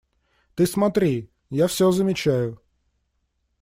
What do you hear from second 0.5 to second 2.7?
–Ты смотри! Я все замечаю.